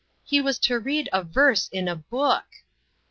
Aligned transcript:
He 0.23 0.41
was 0.41 0.57
to 0.57 0.79
read 0.79 1.09
a 1.13 1.23
verse 1.23 1.67
in 1.71 1.87
a 1.87 1.95
book 1.95 2.45